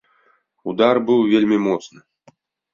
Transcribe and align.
Удар 0.71 0.95
быў 1.11 1.19
вельмі 1.35 1.57
моцны. 1.69 1.99